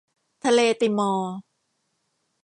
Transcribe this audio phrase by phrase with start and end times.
[0.43, 1.33] ทะเลติมอร์